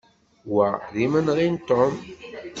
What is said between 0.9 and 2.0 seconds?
d imenɣi n Tom.